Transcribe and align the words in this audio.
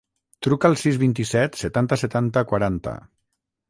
Truca 0.47 0.71
al 0.73 0.77
sis, 0.85 0.97
vint-i-set, 1.03 1.61
setanta, 1.63 2.01
setanta, 2.07 2.47
quaranta. 2.55 3.01